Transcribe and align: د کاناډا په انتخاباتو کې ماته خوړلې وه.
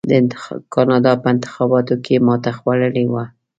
د 0.09 0.11
کاناډا 0.73 1.13
په 1.21 1.27
انتخاباتو 1.33 1.95
کې 2.05 2.15
ماته 2.27 2.51
خوړلې 2.57 3.05
وه. 3.11 3.23